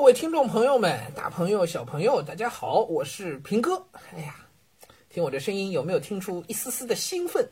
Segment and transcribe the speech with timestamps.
[0.00, 3.84] 各位听众朋友们，大朋友、小朋友，大家好，我是平哥。
[4.16, 4.34] 哎呀，
[5.10, 7.46] 听我这声音，有没有听出一丝丝的兴奋？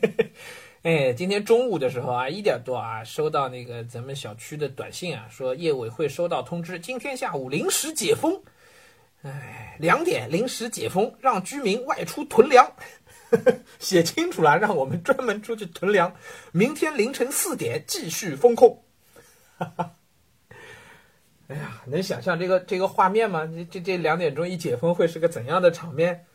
[0.84, 8.38] 哎，今天中午的时候啊，一点多啊，收到那个咱们小区的短信啊，说业委会收到通知，今天下午临时解封。
[9.22, 12.70] 哎，两点临时解封，让居民外出囤粮。
[13.80, 16.14] 写清楚了，让我们专门出去囤粮。
[16.52, 18.78] 明天凌晨四点继续封控。
[19.56, 19.94] 哈哈。
[21.48, 23.46] 哎呀，能想象这个这个画面吗？
[23.46, 26.26] 这这这两点钟一解封会是个怎样的场面？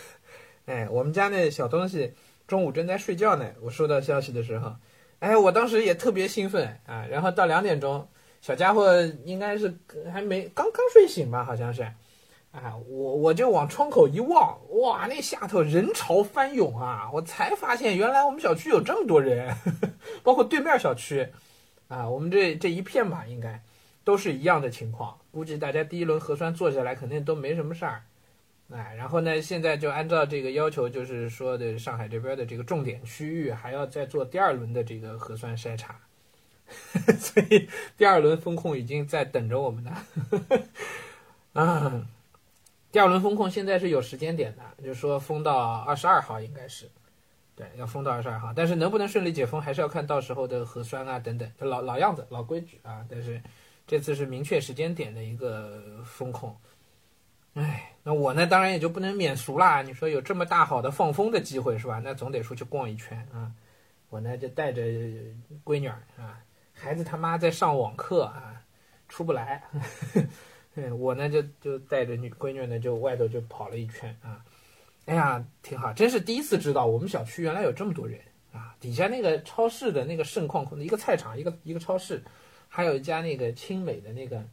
[0.64, 2.14] 哎，我们家那小东西
[2.46, 3.46] 中午正在睡觉呢。
[3.60, 4.74] 我收到消息的时候，
[5.18, 7.06] 哎，我当时也特别兴奋啊。
[7.10, 8.08] 然后到两点钟，
[8.40, 9.76] 小家伙应该是
[10.12, 11.82] 还没刚刚睡醒吧，好像是。
[12.52, 17.10] 啊，我我就往窗口一望，哇，那下头人潮翻涌啊！
[17.12, 19.54] 我才发现原来我们小区有这么多人，
[20.24, 21.28] 包括对面小区，
[21.88, 23.62] 啊，我们这这一片吧，应该。
[24.06, 28.04] 都是一样的情况，估计大家第一轮核酸做下来肯定都没什么事儿，
[28.70, 36.00] 哎，然后呢，现在就按照这个要求，就是说的上海这边的这个重点区域还要再做第二轮的这个核酸筛查，
[37.18, 39.90] 所以第二轮风控已经在等着我们呢。
[41.54, 42.06] 啊，
[42.92, 46.88] 第二轮风控现在是有时间点的，就是说封到二十二号应该是，
[47.56, 53.42] 对，要封到二十二号，但是能不能顺利解封，还是要看到时候的核酸啊等等，老老样子老规矩啊，但是。
[53.86, 56.56] 这次是明确时间点的一个风控，
[57.54, 59.80] 哎，那我呢，当然也就不能免俗啦。
[59.80, 62.00] 你说有这么大好的放风的机会是吧？
[62.02, 63.52] 那总得出去逛一圈啊。
[64.08, 64.82] 我呢就带着
[65.64, 66.40] 闺女儿啊，
[66.72, 68.60] 孩子他妈在上网课啊，
[69.08, 69.62] 出不来。
[70.98, 74.44] 我呢就就带着女闺女呢就外头就跑了一圈啊。
[75.04, 78.20] 哎呀，挺好，真是第一次知道我们小区原来有这么多人
[78.52, 78.74] 啊。
[78.80, 82.20] 底下那个超市的那个盛况，一个菜场，一个一个超市。
[82.68, 84.44] 还有一家那个青美的那个，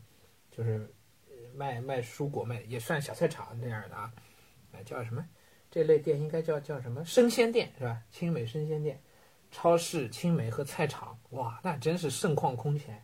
[0.50, 0.90] 就是
[1.56, 4.12] 卖卖蔬果卖也算小菜场那样的啊，
[4.86, 5.26] 叫什么？
[5.70, 7.04] 这类店应该叫叫什么？
[7.04, 8.02] 生鲜店是吧？
[8.12, 9.00] 青美生鲜店，
[9.52, 13.04] 超市、青美和菜场，哇，那真是盛况空前。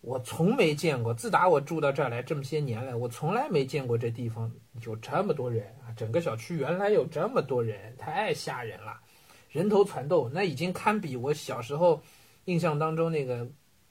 [0.00, 4.52] 我从没见过，自打我住到这儿来这么些年来，我从来没见过这地方
[4.84, 5.90] 有这么多人啊！
[5.96, 9.00] 整个小区原来有这么多人，太吓人了，
[9.48, 12.02] 人头攒动，那已经堪比我小时候
[12.44, 13.48] 印象当中那个。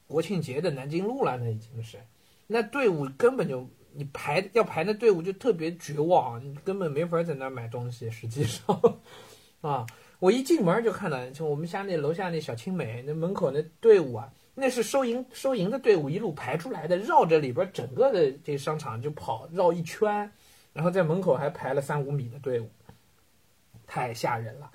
[0.08, 1.98] 国庆节的南京路了，那已经是，
[2.48, 8.10] 那队伍根本就你排要排那队伍就特别绝望，你根本没法在那买东西。
[8.10, 9.00] 实际上，
[9.62, 9.86] 啊，
[10.20, 20.32] 我一进门就看到，就我们家那楼下那小青美那门口那队伍啊，那是收银收银的队伍，一路排出来的，绕着里边整个的这商场就跑绕一圈，
[20.74, 22.70] 然后在门口还排了三五米的队伍，
[23.88, 24.70] 太吓人了。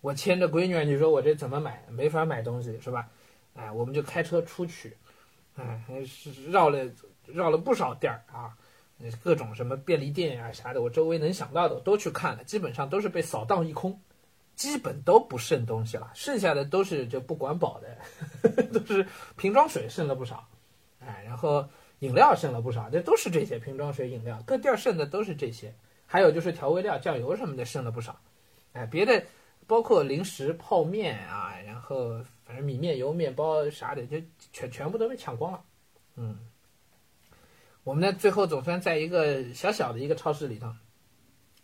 [0.00, 1.84] 我牵着闺女，你说我这怎么买？
[1.90, 3.06] 没法买东西是吧？
[3.54, 4.96] 哎，我们就开车出去，
[5.56, 6.78] 哎，是绕了
[7.26, 8.56] 绕了不少店儿啊，
[9.22, 14.00] 各种什么便利店呀啥的，我周围能想到的我都去看了，基本上都是被扫荡一空，
[14.54, 19.06] 基本都不剩东西了，剩下的都是就不管饱的， 都是
[19.36, 20.48] 瓶装水剩了不少，
[21.00, 21.68] 哎，然后
[21.98, 25.74] 饮料剩了不少，这都是这些瓶装水饮料，各店剩的都是这些，
[26.06, 28.20] 还有就是调味料、酱油什么的剩了不少，
[28.72, 29.22] 哎，别的
[29.70, 32.20] 包括零食、泡面啊，然后。
[32.50, 34.20] 反正米面油面包啥的，就
[34.52, 35.62] 全全部都被抢光了。
[36.16, 36.36] 嗯，
[37.84, 40.74] 我们呢最后总算在一个小小的一个超市里头，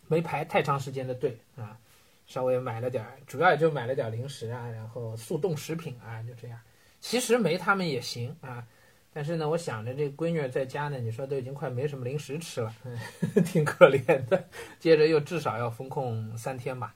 [0.07, 1.77] 没排太长时间的队啊，
[2.25, 6.57] 稍微买了点儿，主要也就买了点零食啊，然后速冻食品啊，就这样。
[7.01, 8.65] 其实没他们也行啊，
[9.11, 12.73] 但是呢，我想着这闺女在家呢，你说都已经快没什么零食吃了，
[13.45, 14.41] 挺可怜的。
[14.79, 16.95] 接着又至少要封控三天吧，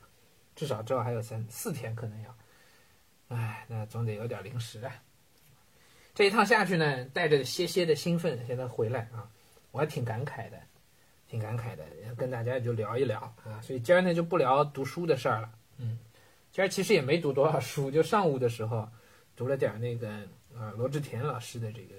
[0.62, 2.38] 至少之后还有三四天可能要。
[3.30, 4.94] 哎，那总得有点零食啊！
[6.14, 9.28] 这一趟下去呢，带着些些的兴奋，现在回来啊，
[9.72, 10.62] 我还挺感慨的，
[11.28, 11.84] 挺感慨的，
[12.16, 13.60] 跟大家就聊一聊啊。
[13.60, 15.98] 所以今儿呢就不聊读书的事儿了，嗯，
[16.52, 18.88] 今儿其实也没读多少书，就上午的时候
[19.36, 20.10] 读了点那个
[20.56, 21.96] 啊罗志田老师的这个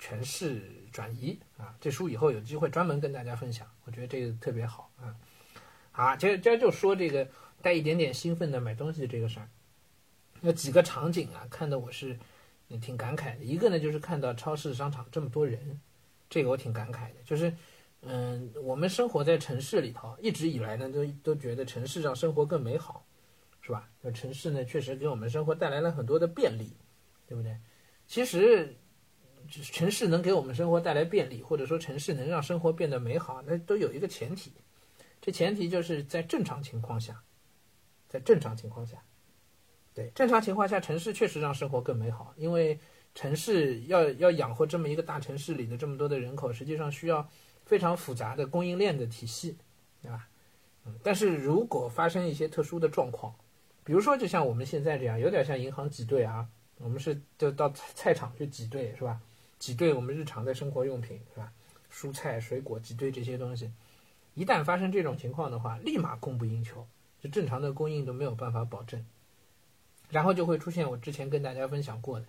[0.00, 0.62] 诠释
[0.92, 5.12] 转移啊，这书以后有机会专门跟大家分享，我觉得这个特别好啊。
[5.90, 7.26] 好，今儿今儿就说这个
[7.66, 9.48] 带一点点兴奋的买东西这个事儿。
[10.40, 12.16] 那几个场景啊，看得我是
[12.80, 13.44] 挺感慨的。
[13.44, 15.80] 一个呢，就是看到超市、商场这么多人，
[16.30, 17.14] 这个我挺感慨的。
[17.24, 17.52] 就是，
[18.02, 23.04] 嗯，我们生活在城市里头，一直以来呢，都都觉得城市让生活更美好，
[23.60, 23.90] 是吧？
[24.00, 26.72] 那城市呢，确实给我们生活带来了很多的便利，
[27.26, 27.58] 对不对？
[28.06, 28.76] 其实，
[29.50, 34.52] 城市能给我们生活带来便利，或者说城市能让生活变得美好，那都有一个前提，
[35.20, 37.20] 这前提就是在正常情况下，
[38.16, 38.96] 在正常情况下。
[39.94, 42.78] 对正常情况下，城市确实让生活更美好，因为
[43.14, 47.26] 城市要要养活这么一个大城市里的这么多的人口，实际上需要
[47.64, 49.56] 非常复杂的供应链的体系，
[50.02, 50.28] 对吧？
[50.84, 53.34] 嗯，但是如果发生一些特殊的状况，
[53.84, 56.46] 比如说就像我们现在这样，有点像银行挤兑啊，
[56.78, 59.20] 我们是就到菜场去挤兑，是吧？
[59.58, 61.50] 挤兑我们日常的生活用品，是吧？
[61.90, 63.72] 蔬菜、水果挤兑这些东西，
[64.34, 66.86] 一旦发生这种情况的话，立马供不应求，
[67.20, 69.04] 就正常的供应都没有办法保证，
[70.10, 72.26] 然后就会出现我之前跟大家分享过的。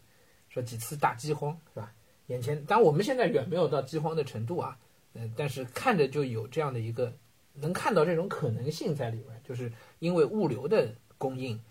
[0.49, 1.93] 说几次大饥荒是吧？
[2.27, 4.79] 眼前，但我们现在远没有到饥荒的程度啊，
[5.13, 7.13] 嗯，但是看着就有这样的一个，
[7.53, 11.61] 能看到这种可能性在里面，就是因为物流的供应，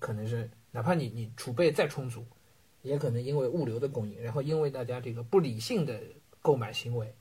[0.00, 2.26] 可能是哪怕你你储备再充足，
[2.82, 6.00] 也可能因为物流的供应，然后因为大家这个不理性的
[6.42, 7.14] 购买行为，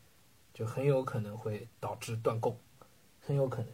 [0.53, 2.57] 就很有可能会导致断供，
[3.21, 3.67] 很有可能。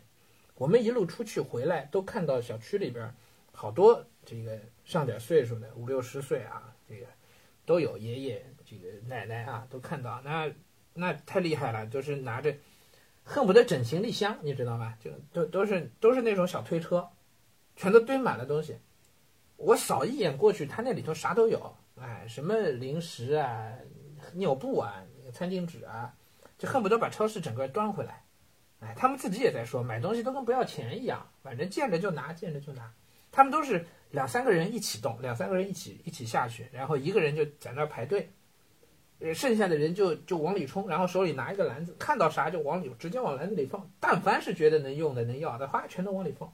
[0.56, 3.14] 我们一路出去回来，都看到小区里边
[3.52, 6.74] 好多这个上点岁数的五六十岁啊。
[6.88, 7.06] 这个
[7.66, 10.52] 都有爷爷、这个奶奶啊，都看到，那
[10.94, 12.54] 那太厉害了，就是拿着
[13.24, 14.98] 恨不得整行李箱，你知道吧？
[15.00, 17.10] 就都都是都是那种小推车，
[17.76, 18.78] 全都堆满了东西。
[19.56, 23.74] 我扫一眼过去，他那里头啥都有，哎，什么零食啊、
[24.34, 26.14] 尿布啊、餐巾纸啊，
[26.58, 28.23] 就恨不得把超市整个端回来。
[28.84, 32.92] 哎，他们自己也在说，买东西都跟不要钱一样，反正见着就拿，见着就拿。
[33.32, 33.86] 他们都是。
[34.14, 38.32] 两三个人一起动，两三个人一起一起下去，然后一个人就在那排队，
[39.34, 46.54] 剩下的人就就往里冲，然后手里拿一个篮子，看到啥就往里直接往篮子里放，但凡是觉得能用的能要的，哗，全都往里放，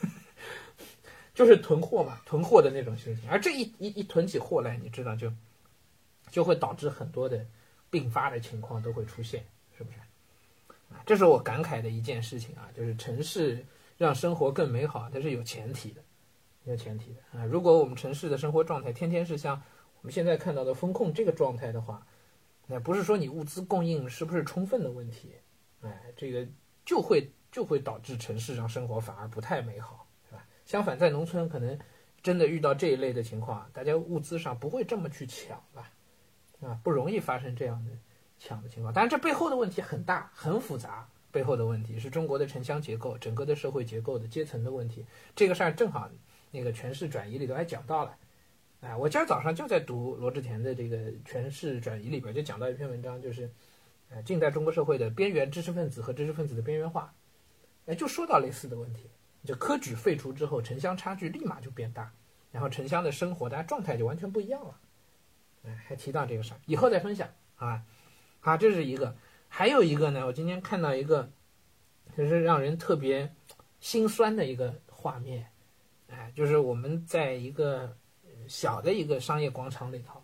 [1.32, 3.30] 就是囤货嘛，囤货的那种心情。
[3.30, 5.32] 而这一一一囤起货来，你知道就
[6.30, 7.42] 就会导致很多的
[7.88, 9.42] 并发的情况都会出现，
[11.06, 13.64] 这是我感慨的一件事情啊，就是城市。
[13.96, 16.02] 让生活更美好，它是有前提的，
[16.64, 17.44] 有前提的啊！
[17.44, 19.54] 如果我们城市的生活状态天天是像
[20.00, 22.04] 我们现在看到的风控这个状态的话，
[22.66, 25.36] 那不是说你物资供应是不是充分的问题，
[25.82, 26.44] 哎，这个
[26.84, 30.44] 就会就会导致城市上生活反而不太美好，是吧？
[30.66, 31.78] 相反，在农村可能
[32.20, 35.92] 真的遇到这一类的情况，大家物资上不会这么去抢吧，
[36.62, 37.92] 啊，不容易发生这样的
[38.38, 38.92] 抢的情况。
[38.92, 41.08] 当然，这背后的问题很大，很复杂。
[41.30, 45.04] 背后的问题是中国的城乡结构、整个的社会结构的阶层的问题。
[45.34, 46.08] 这个事儿正好
[46.52, 48.16] 那个权势转移里头还讲到了。
[48.82, 53.50] 哎，我今儿早上就在读罗志田的这个权势转移里边，就讲到一篇文章，就是
[54.10, 57.12] 呃近代中国社会的边缘知识分子和知识分子的边缘化。
[57.86, 59.10] 哎，就说到类似的问题，
[59.44, 62.12] 就科举废除之后，城乡差距立马就变大，
[62.52, 64.78] 然后城乡的生活大家状态就完全不一样了。
[65.64, 67.82] 哎，还提到这个事儿，以后再分享啊。
[68.44, 69.16] 啊，这是一个。
[69.48, 71.30] 还有一个呢，我今天看到一个，
[72.16, 73.32] 就是让人特别
[73.80, 75.46] 心酸的一个画面，
[76.08, 77.96] 哎，就是我们在一个
[78.46, 80.22] 小的一个商业广场里头，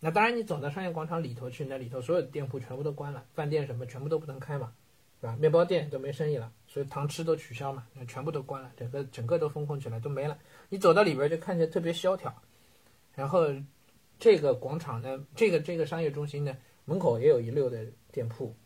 [0.00, 4.72] 那当然你走到商业广场里头去，那里头所有的店铺全部都关了，饭店什么全部都不能开嘛，
[5.20, 5.34] 是吧？
[5.40, 10.38] 面包店都没生意了，所以堂吃都取消嘛，那全部都关了，整个整个都封控起来都没了。
[10.68, 12.32] 你走到里边就看起来特别萧条，
[13.14, 13.46] 然后
[14.18, 16.54] 这个广场呢，这个这个商业中心呢，
[16.88, 17.86] 门口也有一溜的。
[18.10, 18.56] 店铺，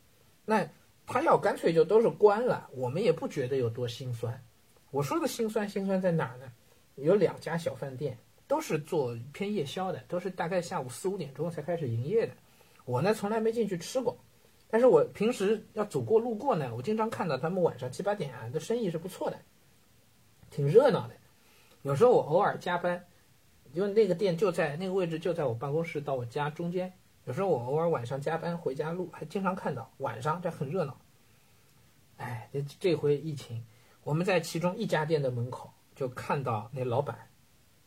[0.46, 0.66] 那
[1.04, 4.40] 他要干脆就都是关了，我们也不觉得有多心酸。
[4.92, 6.50] 我说的心酸，心酸在哪儿呢？
[6.94, 8.16] 有两家小饭店，
[8.46, 12.32] 都是做偏夜宵的，都是大概下午四五点钟才开始营业的。
[12.84, 14.16] 我呢从来没进去吃过，
[14.70, 19.36] 但是我平时要走过路过呢，我经常看到他们晚上七八点啊的生意是不错的，
[20.50, 21.14] 挺热闹的。
[21.82, 23.04] 有时候我偶尔加班，
[23.74, 26.90] 因为那个店就在那个位置，就在我办公室到我家中间。
[27.24, 31.00] 有时候我偶尔晚上加班回家路，还经常看到晚上这很热闹。
[32.16, 33.64] 哎，这这回疫情，
[34.02, 37.28] 我们在其中一家店的门口就看到那老板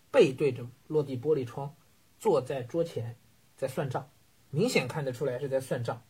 [0.09, 1.75] 背对着落地玻璃窗，
[2.17, 3.17] 坐在桌前
[3.57, 4.09] 在算账，
[4.49, 6.01] 明显看得出来是在算账，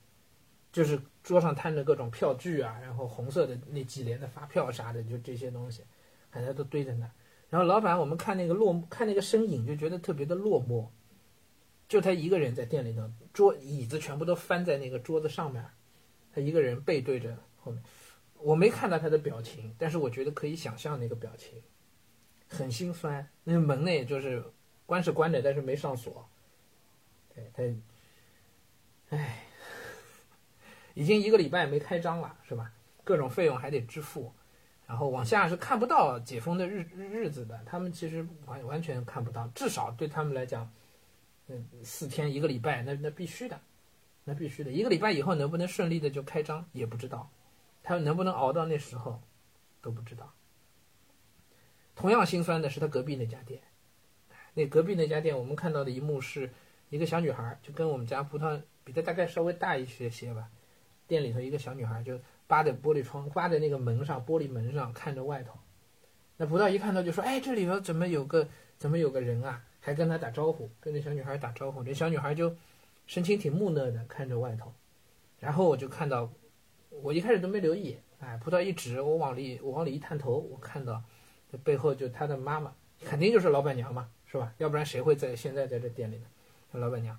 [0.72, 5.84] 就是桌上摊着各种票据啊，然后红色的那几联的发票啥的，就这些东西，
[6.30, 7.10] 反正都堆在那。
[7.50, 10.88] 然后老板，我们看那个落看那个身影，就觉得特别的落寞。
[11.88, 15.64] 就他一个人在店里头，桌椅子全部都翻在那个桌子上面，
[16.34, 17.84] 他一个人背对着后面，
[18.40, 21.62] 我没看到他的表情，但是我觉得可以想象那个表情，
[22.50, 23.28] 很心酸。
[23.44, 24.44] 那门呢，就是
[24.88, 26.28] 关是关着，但是没上锁。
[27.36, 29.44] 对他，唉，
[30.96, 32.72] 已经一个礼拜没开张了，是吧？
[33.04, 34.34] 各种费用还得支付，
[34.88, 40.68] 然后往下是看不到解封的日日子的，他们其实完完全看不到，至少对他们来讲。
[41.84, 43.60] 四天一个礼拜，那那必须的，
[44.24, 44.72] 那必须的。
[44.72, 47.30] 一个礼拜以后能不能顺利的就开张也不知道，
[47.84, 49.22] 他能不能熬到那时候
[49.82, 50.34] 都不知道。
[51.96, 53.62] 同样心酸的是他隔壁那家店，
[54.54, 56.52] 那隔壁那家店，我们看到的一幕是
[56.90, 60.50] 一个小女孩，就跟我们家葡萄比他大概稍微大一些些吧。
[61.08, 65.54] 店里头一个小女孩就扒在玻璃窗，扒在那个门上，玻璃门上看着外头。
[66.38, 68.48] 那葡萄一看到就说：“哎，这里头怎么有个
[68.78, 71.84] 怎么有个人啊？”还跟他打招呼，跟那小女孩打招呼。
[71.84, 72.52] 这小女孩就
[73.06, 74.74] 神情挺木讷的看着外头。
[75.40, 76.28] 然后我就看到，
[77.04, 81.04] 我一开始都没留意，哎，葡萄一指，我往里我往里一探头，我看到
[81.52, 84.52] 这背后就他的妈妈，肯定就是老板娘嘛，是吧？
[84.58, 86.26] 要不然谁会在现在在这店里呢？
[86.72, 87.16] 老板娘，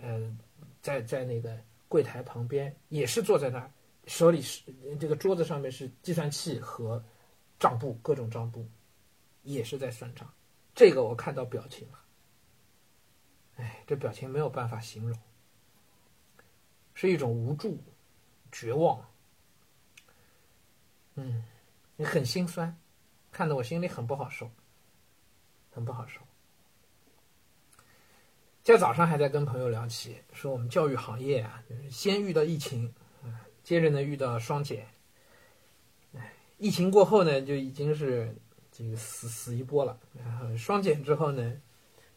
[0.00, 0.34] 呃，
[0.80, 1.54] 在在那个
[1.88, 3.70] 柜台旁边也是坐在那儿，
[4.06, 4.62] 手里是
[4.98, 7.04] 这个桌子上面是计算器和
[7.60, 8.66] 账簿，各种账簿，
[9.42, 10.26] 也是在算账。
[10.78, 11.98] 这个我看到表情了，
[13.56, 15.18] 哎，这表情没有办法形容，
[16.94, 17.82] 是一种无助、
[18.52, 19.04] 绝望，
[21.16, 21.42] 嗯，
[21.96, 22.78] 也很心酸，
[23.32, 24.48] 看得我心里很不好受，
[25.72, 26.20] 很不好受。
[28.62, 32.94] 今早上还在跟朋友聊起，说我们教育行业啊，先遇到疫情，
[33.64, 34.86] 接着呢遇到双减，
[36.14, 38.32] 哎，疫情过后呢就已经是。
[38.78, 41.60] 这个死死一波了，然后双减之后呢，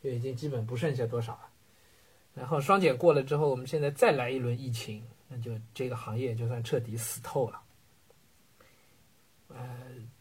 [0.04, 1.50] 就已经基本不剩下多少了。
[2.36, 7.60] 然后双减过了之后，我们现在再来一轮疫情，那就这个行业就算彻底死透了。
[9.48, 9.58] 呃，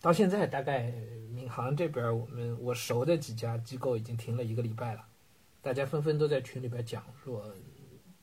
[0.00, 0.90] 到现在大概
[1.34, 5.06] 闵行这边，我们我熟的几家机构已经停了一个礼拜了，
[5.60, 7.54] 大家纷纷都在群里边讲说，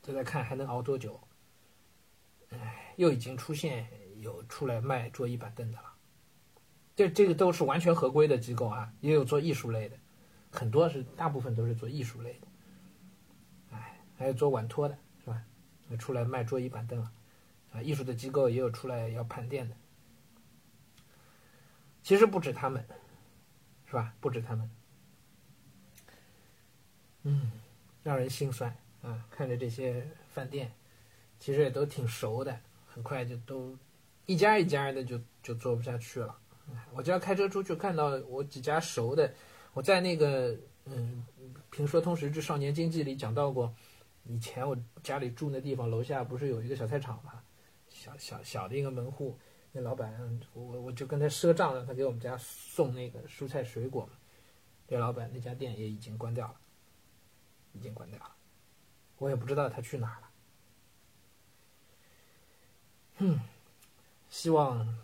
[0.02, 1.20] 都在看还能熬多久。
[2.50, 5.87] 哎，又已经出现有出来卖桌椅板凳的了。
[6.98, 9.96] 这这个都是完全合规的机构啊，也有做艺术类的，
[10.50, 12.48] 很多是大部分都是做艺术类的，
[13.70, 15.40] 哎，还有做晚托的，是吧？
[15.96, 17.12] 出来卖桌椅板凳了，
[17.72, 19.76] 啊，艺术的机构也有出来要盘店的。
[22.02, 22.84] 其实不止他们，
[23.86, 24.12] 是吧？
[24.18, 24.68] 不止他们，
[27.22, 27.52] 嗯，
[28.02, 29.24] 让人心酸啊！
[29.30, 30.72] 看着这些饭店，
[31.38, 33.78] 其实也都挺熟的，很快就都
[34.26, 36.36] 一家一家的就就做不下去了。
[36.92, 39.32] 我只要开车出去，看到我几家熟的，
[39.72, 41.24] 我在那个嗯
[41.70, 43.72] 《评说通识之少年经济》里讲到过，
[44.24, 47.42] 以前我家里住那地方楼下不是有一个小菜场嘛，
[47.88, 49.38] 小小小的一个门户，
[49.70, 54.12] 那老板我我就跟他赊账，让他给我们家送那个蔬菜水果嘛，
[54.88, 56.56] 这老板那家店也已经关掉了，
[57.72, 58.34] 已经关掉了，
[59.18, 60.30] 我也不知道他去哪儿了，
[63.18, 63.40] 嗯，
[64.28, 64.98] 希望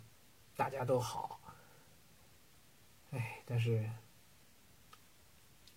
[0.57, 1.39] 大家都好。
[3.45, 3.89] 但是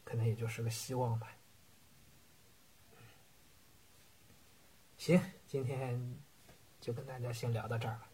[0.04, 1.36] 可能也就是个希望吧。
[4.96, 6.18] 行，今天
[6.80, 8.07] 就跟大家先聊到这儿了。